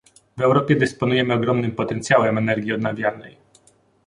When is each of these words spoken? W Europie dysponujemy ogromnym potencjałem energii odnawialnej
W 0.37 0.41
Europie 0.41 0.75
dysponujemy 0.75 1.33
ogromnym 1.33 1.71
potencjałem 1.71 2.37
energii 2.37 2.73
odnawialnej 2.73 3.37